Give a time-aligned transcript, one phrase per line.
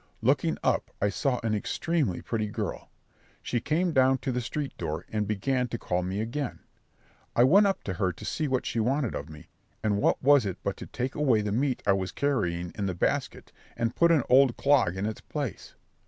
[0.23, 2.89] Looking up I saw an extremely pretty girl;
[3.43, 6.57] she came down to the street door, and began to call me again.
[7.35, 9.49] I went up to her to see what she wanted of me;
[9.83, 12.95] and what was it but to take away the meat I was carrying in the
[12.95, 15.75] basket and put an old clog in its place?